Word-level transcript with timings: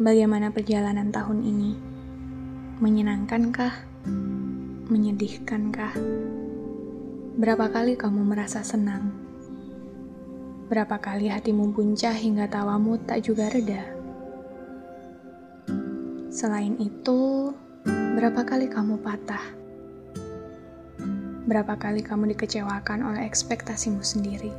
Bagaimana 0.00 0.48
perjalanan 0.48 1.12
tahun 1.12 1.44
ini? 1.44 1.70
Menyenangkankah? 2.80 3.84
Menyedihkankah? 4.88 5.92
Berapa 7.36 7.68
kali 7.68 8.00
kamu 8.00 8.24
merasa 8.24 8.64
senang? 8.64 9.12
Berapa 10.72 10.96
kali 10.96 11.28
hatimu 11.28 11.76
buncah 11.76 12.16
hingga 12.16 12.48
tawamu 12.48 12.96
tak 13.04 13.28
juga 13.28 13.52
reda? 13.52 13.84
Selain 16.32 16.80
itu, 16.80 17.52
berapa 18.16 18.40
kali 18.40 18.72
kamu 18.72 19.04
patah? 19.04 19.44
Berapa 21.44 21.76
kali 21.76 22.00
kamu 22.00 22.32
dikecewakan 22.32 23.04
oleh 23.04 23.28
ekspektasimu 23.28 24.00
sendiri? 24.00 24.54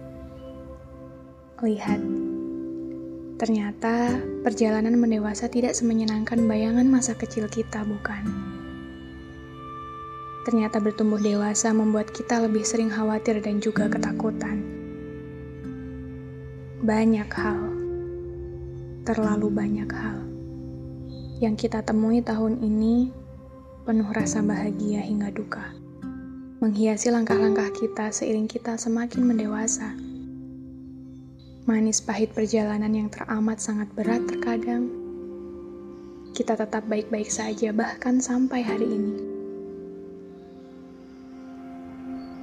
Lihat, 1.66 2.21
Ternyata 3.42 4.22
perjalanan 4.46 5.02
mendewasa 5.02 5.50
tidak 5.50 5.74
semenyenangkan 5.74 6.46
bayangan 6.46 6.86
masa 6.86 7.18
kecil 7.18 7.50
kita, 7.50 7.82
bukan? 7.82 8.22
Ternyata 10.46 10.78
bertumbuh 10.78 11.18
dewasa 11.18 11.74
membuat 11.74 12.14
kita 12.14 12.38
lebih 12.38 12.62
sering 12.62 12.94
khawatir 12.94 13.42
dan 13.42 13.58
juga 13.58 13.90
ketakutan. 13.90 14.62
Banyak 16.86 17.30
hal, 17.34 17.62
terlalu 19.10 19.50
banyak 19.50 19.90
hal, 19.90 20.22
yang 21.42 21.58
kita 21.58 21.82
temui 21.82 22.22
tahun 22.22 22.62
ini 22.62 23.10
penuh 23.90 24.10
rasa 24.14 24.46
bahagia 24.46 25.02
hingga 25.02 25.34
duka, 25.34 25.74
menghiasi 26.62 27.10
langkah-langkah 27.10 27.74
kita 27.74 28.14
seiring 28.14 28.46
kita 28.46 28.78
semakin 28.78 29.26
mendewasa 29.26 29.98
manis 31.72 32.04
pahit 32.04 32.36
perjalanan 32.36 32.92
yang 32.92 33.08
teramat 33.08 33.64
sangat 33.64 33.88
berat 33.96 34.28
terkadang, 34.28 34.92
kita 36.36 36.60
tetap 36.60 36.84
baik-baik 36.84 37.32
saja 37.32 37.72
bahkan 37.72 38.20
sampai 38.20 38.60
hari 38.60 38.92
ini. 38.92 39.16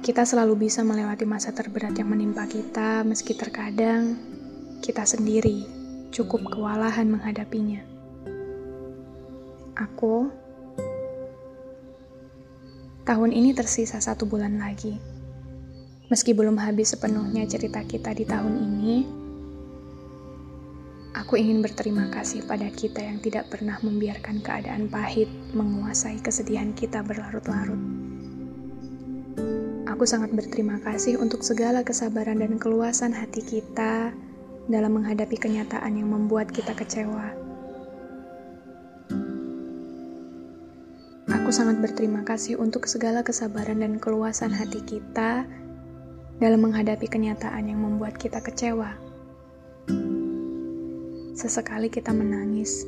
Kita 0.01 0.25
selalu 0.25 0.65
bisa 0.65 0.81
melewati 0.81 1.29
masa 1.29 1.53
terberat 1.53 1.93
yang 1.93 2.09
menimpa 2.09 2.49
kita 2.49 3.05
meski 3.05 3.37
terkadang 3.37 4.17
kita 4.81 5.05
sendiri 5.05 5.61
cukup 6.09 6.49
kewalahan 6.49 7.05
menghadapinya. 7.05 7.85
Aku 9.77 10.33
tahun 13.05 13.29
ini 13.29 13.53
tersisa 13.53 14.01
satu 14.01 14.25
bulan 14.25 14.57
lagi. 14.57 14.97
Meski 16.09 16.33
belum 16.33 16.57
habis 16.57 16.97
sepenuhnya 16.97 17.45
cerita 17.45 17.85
kita 17.85 18.17
di 18.17 18.25
tahun 18.25 18.57
ini, 18.57 19.18
aku 21.29 21.37
ingin 21.37 21.61
berterima 21.61 22.09
kasih 22.09 22.41
pada 22.41 22.65
kita 22.73 23.05
yang 23.05 23.21
tidak 23.21 23.53
pernah 23.53 23.77
membiarkan 23.85 24.41
keadaan 24.41 24.89
pahit 24.89 25.29
menguasai 25.53 26.17
kesedihan 26.25 26.73
kita 26.73 27.05
berlarut-larut. 27.05 27.77
Aku 29.85 30.09
sangat 30.09 30.33
berterima 30.33 30.81
kasih 30.81 31.21
untuk 31.21 31.45
segala 31.45 31.85
kesabaran 31.85 32.41
dan 32.41 32.57
keluasan 32.57 33.13
hati 33.13 33.45
kita 33.45 34.09
dalam 34.73 34.97
menghadapi 34.97 35.37
kenyataan 35.37 36.01
yang 36.01 36.09
membuat 36.09 36.49
kita 36.49 36.73
kecewa. 36.73 37.29
Aku 41.29 41.53
sangat 41.53 41.77
berterima 41.77 42.25
kasih 42.25 42.57
untuk 42.57 42.89
segala 42.89 43.21
kesabaran 43.21 43.85
dan 43.85 44.01
keluasan 44.01 44.49
hati 44.49 44.81
kita 44.81 45.45
dalam 46.41 46.65
menghadapi 46.65 47.05
kenyataan 47.05 47.69
yang 47.69 47.85
membuat 47.85 48.17
kita 48.17 48.41
kecewa. 48.41 48.97
Sesekali 51.39 51.87
kita 51.87 52.11
menangis, 52.11 52.83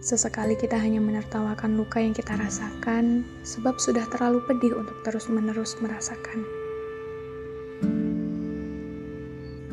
sesekali 0.00 0.56
kita 0.56 0.80
hanya 0.80 0.96
menertawakan 0.96 1.76
luka 1.76 2.00
yang 2.00 2.16
kita 2.16 2.40
rasakan, 2.40 3.20
sebab 3.44 3.76
sudah 3.76 4.08
terlalu 4.08 4.40
pedih 4.48 4.72
untuk 4.72 4.96
terus-menerus 5.04 5.76
merasakan. 5.84 6.40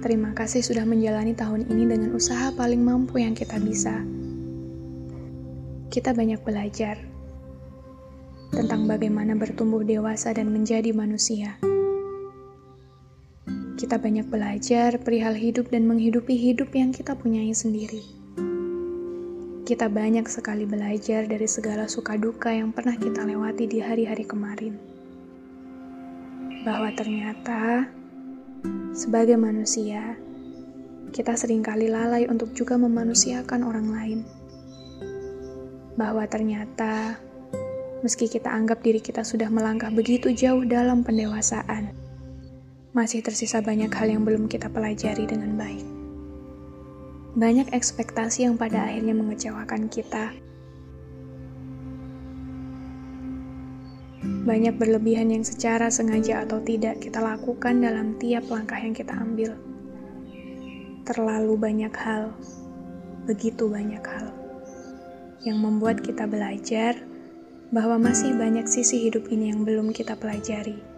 Terima 0.03 0.35
kasih 0.35 0.59
sudah 0.59 0.83
menjalani 0.83 1.31
tahun 1.31 1.71
ini 1.71 1.87
dengan 1.87 2.11
usaha 2.11 2.51
paling 2.51 2.83
mampu 2.83 3.23
yang 3.23 3.39
kita 3.39 3.55
bisa. 3.63 4.03
Kita 5.87 6.11
banyak 6.11 6.43
belajar 6.43 6.99
tentang 8.51 8.83
bagaimana 8.83 9.31
bertumbuh 9.39 9.87
dewasa 9.87 10.35
dan 10.35 10.51
menjadi 10.51 10.91
manusia 10.91 11.55
kita 13.91 14.07
banyak 14.07 14.31
belajar 14.31 14.95
perihal 15.03 15.35
hidup 15.35 15.67
dan 15.67 15.83
menghidupi 15.83 16.31
hidup 16.39 16.71
yang 16.71 16.95
kita 16.95 17.11
punyai 17.11 17.51
sendiri. 17.51 17.99
Kita 19.67 19.91
banyak 19.91 20.31
sekali 20.31 20.63
belajar 20.63 21.27
dari 21.27 21.43
segala 21.43 21.91
suka 21.91 22.15
duka 22.15 22.55
yang 22.55 22.71
pernah 22.71 22.95
kita 22.95 23.27
lewati 23.27 23.67
di 23.67 23.83
hari-hari 23.83 24.23
kemarin. 24.23 24.79
Bahwa 26.63 26.87
ternyata, 26.95 27.91
sebagai 28.95 29.35
manusia, 29.35 30.15
kita 31.11 31.35
sering 31.35 31.59
kali 31.59 31.91
lalai 31.91 32.31
untuk 32.31 32.55
juga 32.55 32.79
memanusiakan 32.79 33.59
orang 33.59 33.87
lain. 33.91 34.19
Bahwa 35.99 36.23
ternyata, 36.31 37.19
meski 38.07 38.31
kita 38.31 38.55
anggap 38.55 38.79
diri 38.87 39.03
kita 39.03 39.27
sudah 39.27 39.51
melangkah 39.51 39.91
begitu 39.91 40.31
jauh 40.31 40.63
dalam 40.63 41.03
pendewasaan, 41.03 42.10
masih 42.91 43.23
tersisa 43.23 43.63
banyak 43.63 43.87
hal 43.87 44.11
yang 44.11 44.27
belum 44.27 44.51
kita 44.51 44.67
pelajari 44.67 45.23
dengan 45.23 45.55
baik. 45.55 45.87
Banyak 47.39 47.71
ekspektasi 47.71 48.43
yang 48.43 48.59
pada 48.59 48.83
akhirnya 48.83 49.15
mengecewakan 49.15 49.87
kita. 49.87 50.35
Banyak 54.43 54.75
berlebihan 54.75 55.31
yang 55.31 55.47
secara 55.47 55.87
sengaja 55.87 56.43
atau 56.43 56.59
tidak 56.59 56.99
kita 56.99 57.23
lakukan 57.23 57.79
dalam 57.79 58.19
tiap 58.19 58.51
langkah 58.51 58.75
yang 58.75 58.91
kita 58.91 59.15
ambil. 59.15 59.55
Terlalu 61.07 61.53
banyak 61.55 61.95
hal, 61.95 62.35
begitu 63.23 63.71
banyak 63.71 64.03
hal, 64.03 64.35
yang 65.47 65.63
membuat 65.63 66.03
kita 66.03 66.27
belajar 66.27 66.99
bahwa 67.71 68.11
masih 68.11 68.35
banyak 68.35 68.67
sisi 68.67 69.07
hidup 69.07 69.31
ini 69.31 69.55
yang 69.55 69.63
belum 69.63 69.95
kita 69.95 70.19
pelajari. 70.19 70.91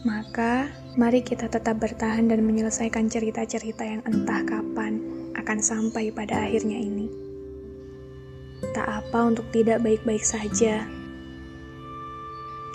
Maka, 0.00 0.72
mari 0.96 1.20
kita 1.20 1.44
tetap 1.52 1.76
bertahan 1.76 2.24
dan 2.32 2.40
menyelesaikan 2.40 3.12
cerita-cerita 3.12 3.84
yang 3.84 4.00
entah 4.08 4.40
kapan 4.48 4.96
akan 5.36 5.60
sampai 5.60 6.08
pada 6.08 6.40
akhirnya 6.40 6.80
ini. 6.80 7.12
Tak 8.72 8.88
apa 8.88 9.28
untuk 9.28 9.44
tidak 9.52 9.84
baik-baik 9.84 10.24
saja. 10.24 10.88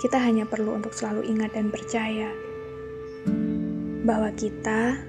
Kita 0.05 0.21
hanya 0.21 0.45
perlu 0.45 0.77
untuk 0.77 0.93
selalu 0.93 1.25
ingat 1.25 1.57
dan 1.57 1.73
percaya 1.73 2.29
bahwa 4.05 4.29
kita 4.37 5.01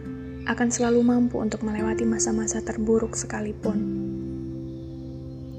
akan 0.48 0.68
selalu 0.72 1.04
mampu 1.04 1.36
untuk 1.36 1.60
melewati 1.68 2.08
masa-masa 2.08 2.64
terburuk 2.64 3.12
sekalipun. 3.12 3.76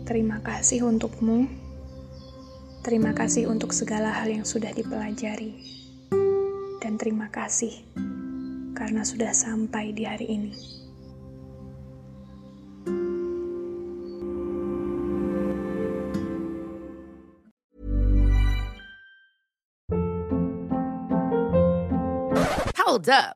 Terima 0.09 0.41
kasih 0.41 0.89
untukmu. 0.89 1.45
Terima 2.81 3.13
kasih 3.13 3.45
untuk 3.45 3.77
segala 3.77 4.09
hal 4.09 4.33
yang 4.33 4.47
sudah 4.47 4.73
dipelajari 4.73 5.77
dan 6.87 6.95
terima 6.95 7.27
kasih 7.27 7.83
karena 8.71 9.03
sudah 9.03 9.35
sampai 9.35 9.91
di 9.91 10.07
hari 10.07 10.39
ini. 10.39 10.55
Hold 22.79 23.11
up. 23.11 23.35